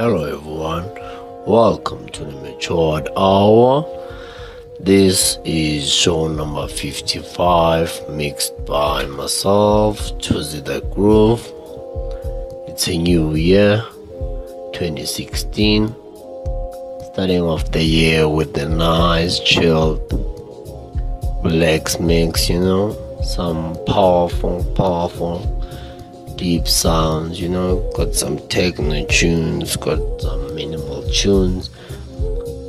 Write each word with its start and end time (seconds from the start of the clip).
Hello, 0.00 0.22
everyone. 0.22 0.88
Welcome 1.44 2.08
to 2.10 2.24
the 2.24 2.30
Matured 2.30 3.08
Hour. 3.16 3.84
This 4.78 5.38
is 5.44 5.92
show 5.92 6.28
number 6.28 6.68
55, 6.68 8.08
mixed 8.10 8.64
by 8.64 9.06
myself, 9.06 9.98
Thozi 10.20 10.62
Da 10.62 10.78
Groove. 10.94 11.44
It's 12.68 12.86
a 12.86 12.96
new 12.96 13.34
year, 13.34 13.82
2016. 14.72 15.88
Starting 17.12 17.42
off 17.42 17.68
the 17.72 17.82
year 17.82 18.28
with 18.28 18.56
a 18.56 18.68
nice, 18.68 19.40
chilled, 19.40 19.98
relaxed 21.42 22.00
mix, 22.00 22.48
you 22.48 22.60
know, 22.60 22.96
some 23.24 23.76
powerful, 23.84 24.62
powerful 24.76 25.57
deep 26.38 26.68
sounds, 26.68 27.40
you 27.40 27.48
know, 27.48 27.90
got 27.96 28.14
some 28.14 28.38
techno 28.48 29.04
tunes, 29.06 29.76
got 29.76 29.98
some 30.20 30.54
minimal 30.54 31.02
tunes, 31.10 31.68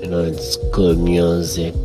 you 0.01 0.07
know, 0.07 0.23
it's 0.23 0.57
good 0.73 0.97
music. 0.97 1.75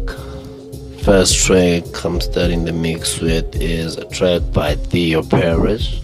First 1.03 1.45
track 1.45 1.85
I'm 2.03 2.23
starting 2.23 2.65
the 2.65 2.73
mix 2.73 3.21
with 3.21 3.55
is 3.57 3.99
a 3.99 4.07
track 4.07 4.41
by 4.53 4.77
Theo 4.77 5.23
Parrish. 5.23 6.01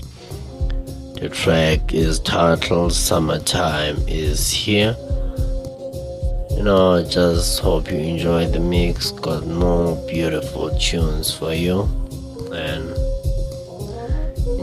The 1.14 1.30
track 1.30 1.94
is 1.94 2.20
titled 2.20 2.92
Summertime 2.92 3.96
is 4.06 4.50
Here. 4.50 4.94
You 6.50 6.62
know, 6.62 6.96
I 6.96 7.04
just 7.04 7.60
hope 7.60 7.90
you 7.90 7.96
enjoy 7.96 8.46
the 8.46 8.60
mix. 8.60 9.12
Got 9.12 9.46
more 9.46 9.96
beautiful 10.06 10.76
tunes 10.78 11.32
for 11.34 11.54
you. 11.54 11.88
And 12.52 12.99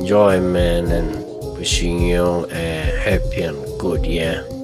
enjoy, 0.08 0.40
man, 0.40 0.90
and 0.90 1.58
wishing 1.58 2.00
you 2.00 2.48
a 2.50 2.56
happy 3.04 3.42
and 3.42 3.58
good 3.78 4.06
year. 4.06 4.57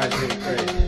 five, 0.00 0.14
six, 0.14 0.34
great. 0.36 0.79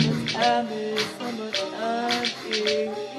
summertime 0.00 0.68
is 0.70 1.04
summertime 1.18 2.30
you 2.48 3.17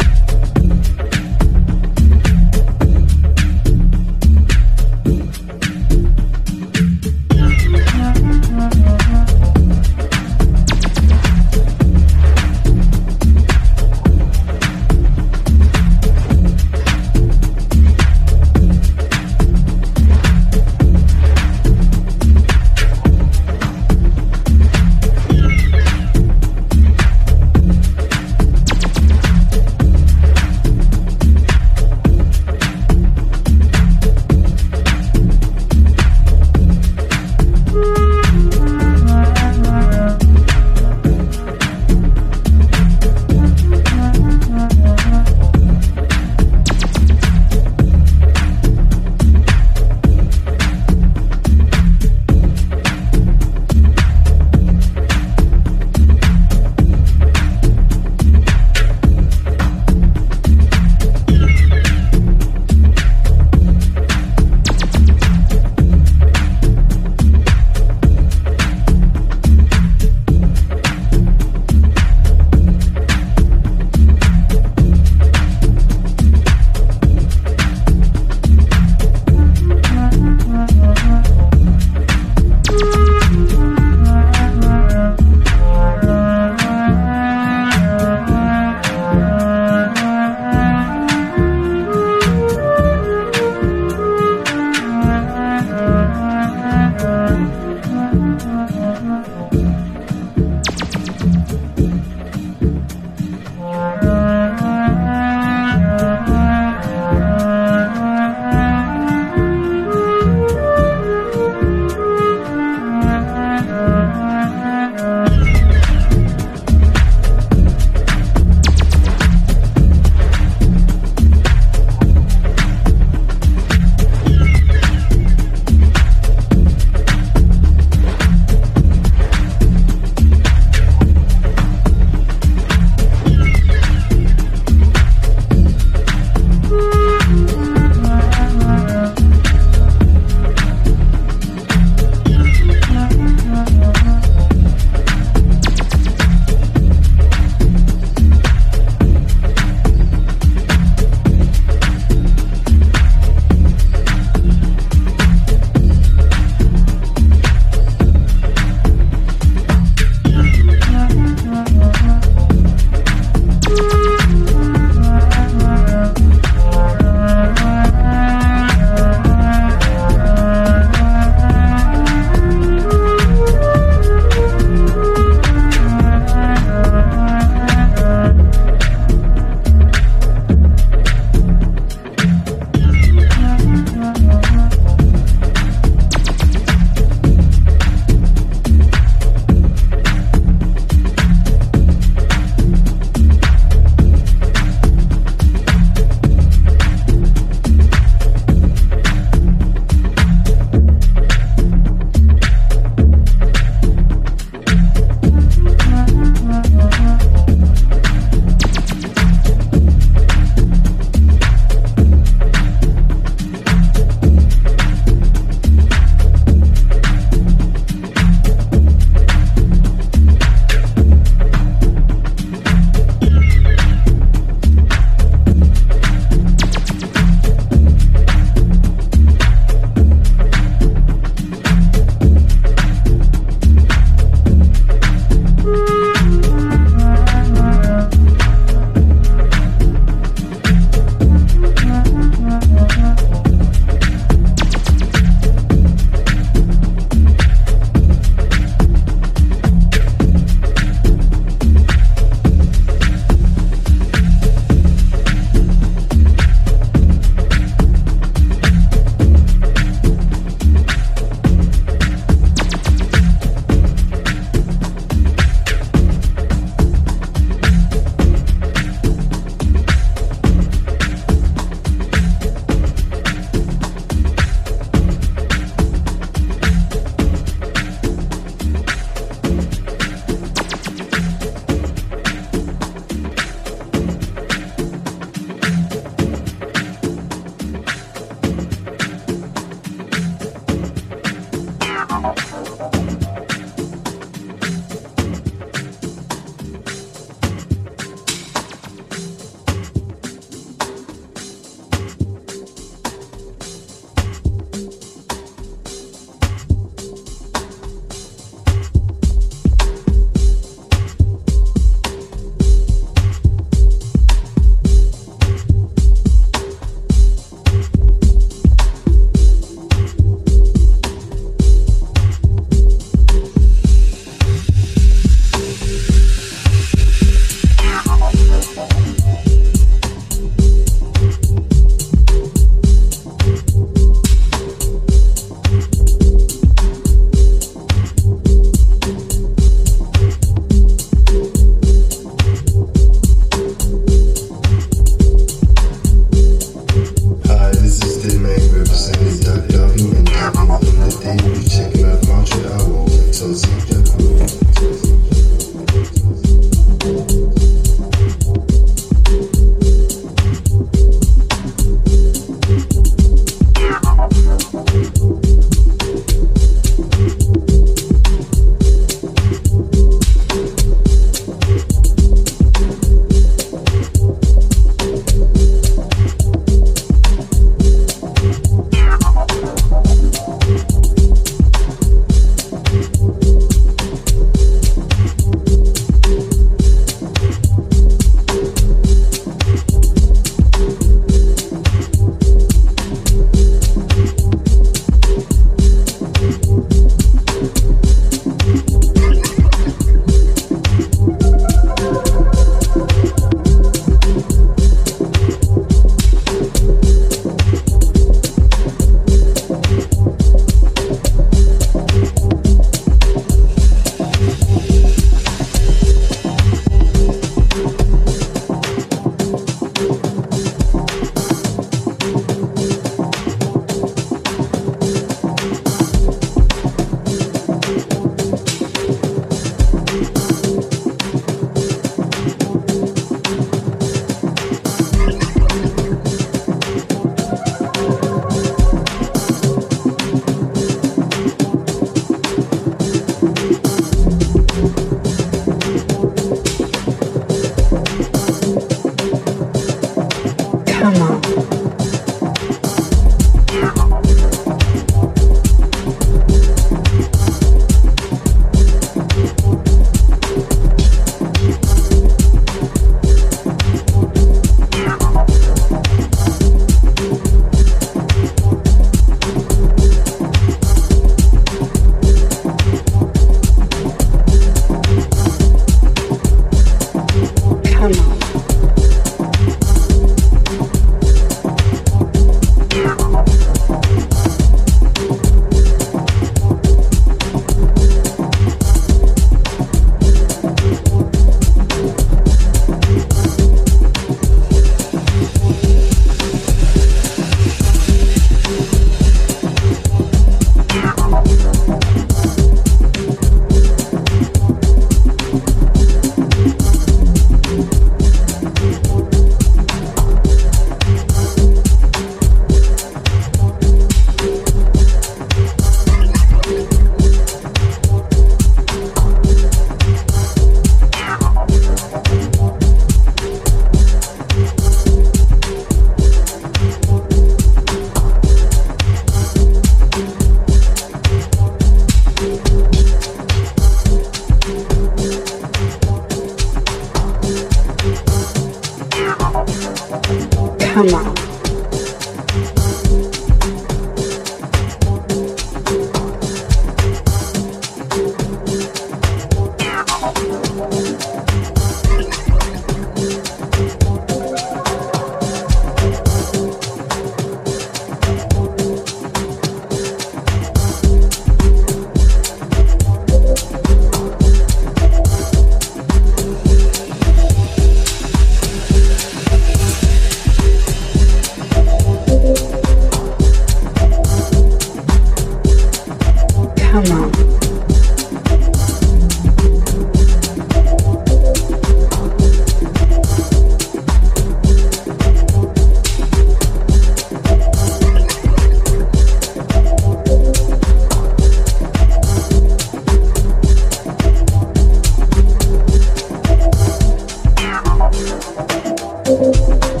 Música 599.31 600.00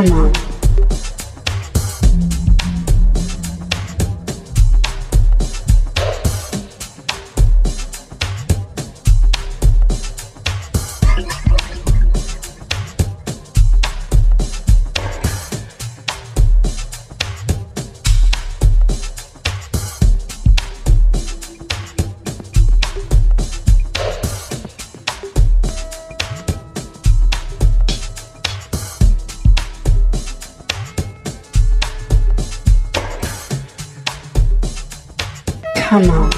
Come 0.00 0.12
on. 0.12 0.39
come 35.90 36.08
on. 36.08 36.29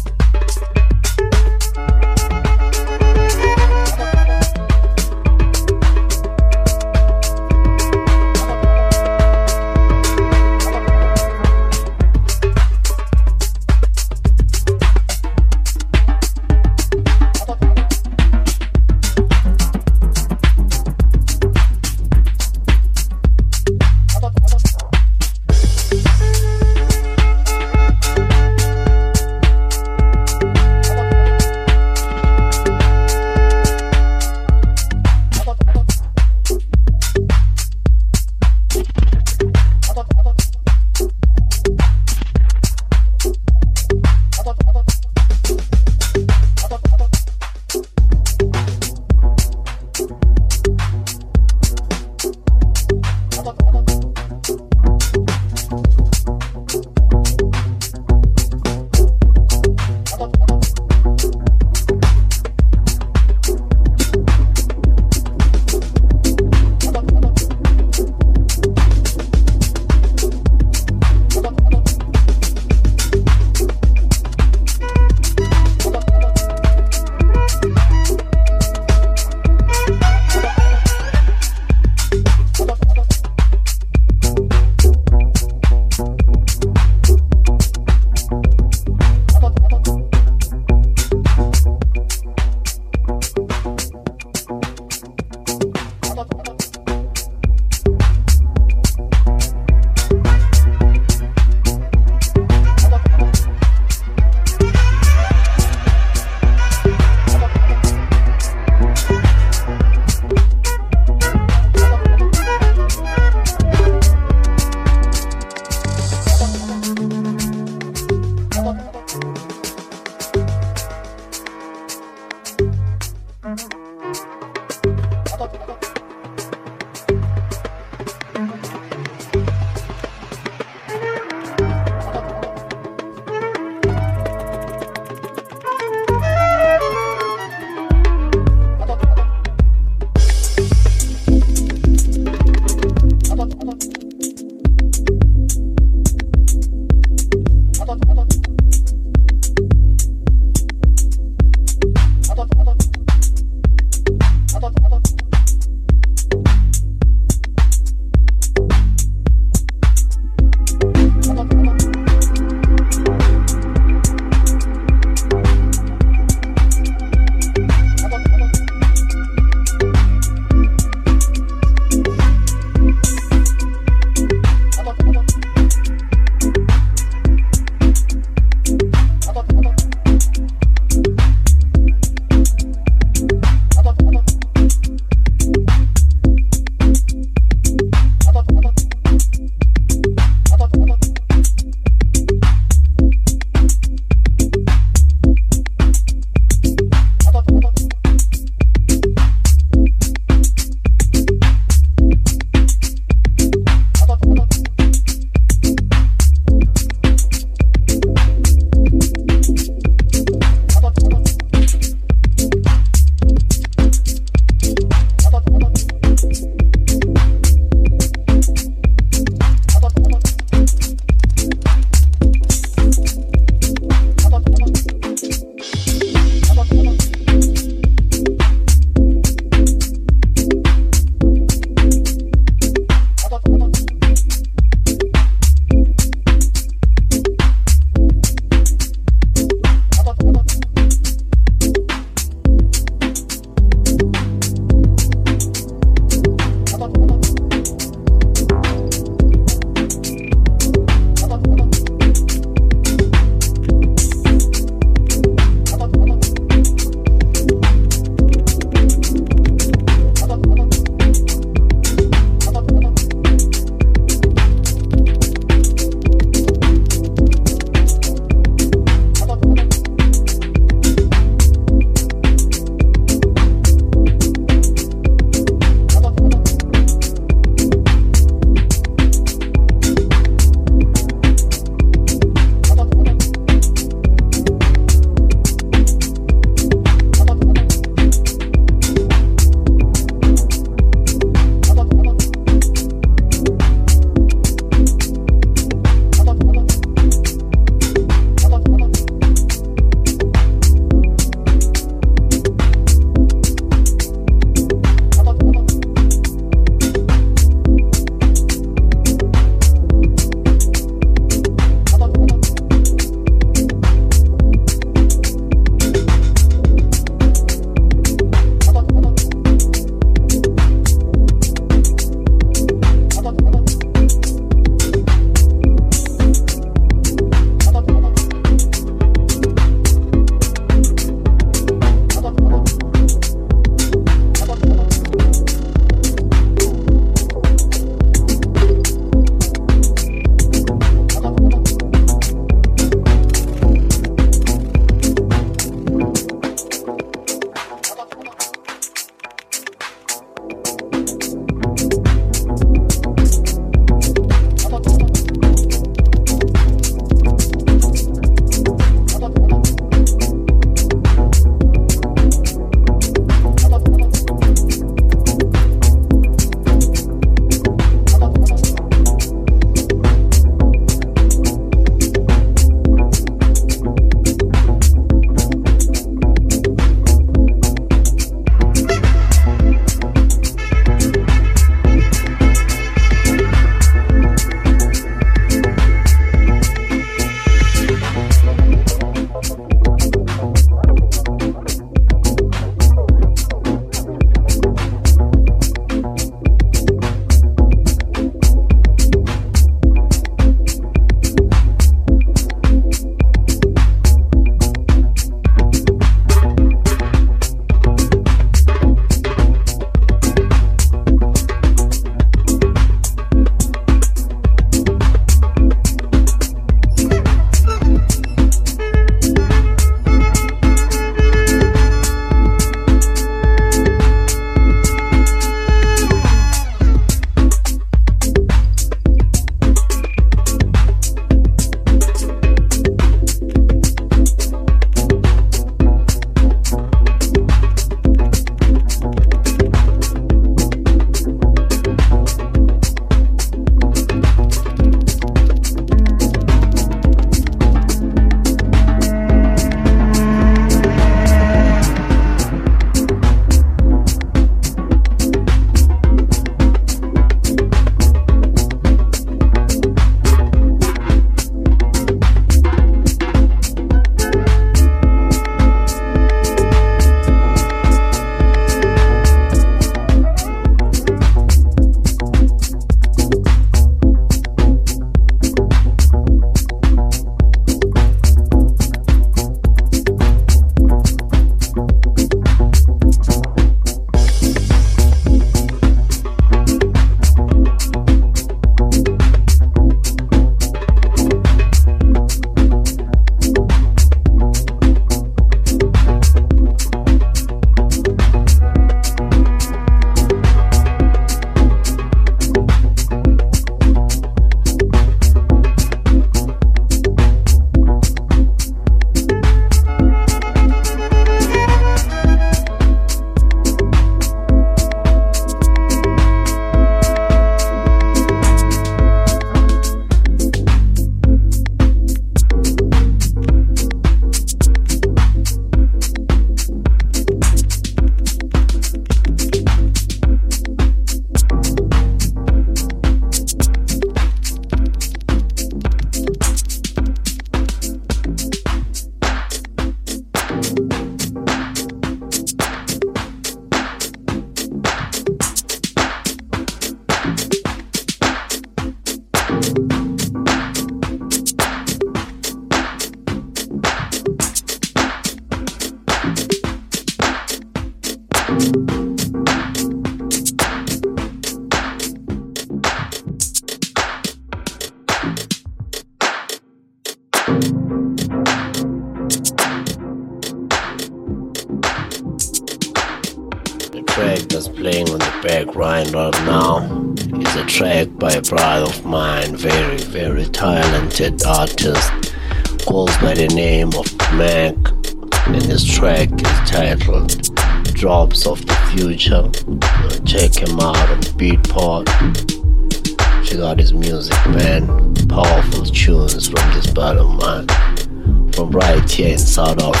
This 599.61 599.83
of 599.83 600.00